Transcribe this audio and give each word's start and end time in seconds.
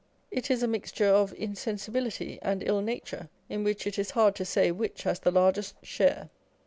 It 0.31 0.49
is 0.49 0.63
a 0.63 0.67
mixture 0.67 1.05
of 1.05 1.31
insensibility 1.37 2.39
and 2.41 2.63
ill 2.63 2.81
nature, 2.81 3.29
in 3.49 3.63
which 3.63 3.85
it 3.85 3.99
is 3.99 4.09
hard 4.17 4.33
to 4.37 4.45
say 4.45 4.71
which 4.71 5.03
has 5.03 5.19
the 5.19 5.29
largest 5.29 5.75
share. 5.83 6.31